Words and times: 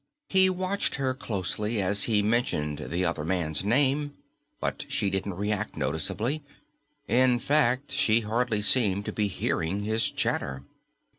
He 0.29 0.49
watched 0.49 0.95
her 0.95 1.13
closely 1.13 1.79
as 1.79 2.05
he 2.05 2.23
mentioned 2.23 2.87
the 2.87 3.05
other 3.05 3.23
man's 3.23 3.63
name, 3.63 4.15
but 4.59 4.83
she 4.89 5.11
didn't 5.11 5.35
react 5.35 5.77
noticeably. 5.77 6.43
In 7.07 7.37
fact, 7.37 7.91
she 7.91 8.21
hardly 8.21 8.63
seemed 8.63 9.05
to 9.05 9.11
be 9.11 9.27
hearing 9.27 9.81
his 9.81 10.09
chatter. 10.09 10.63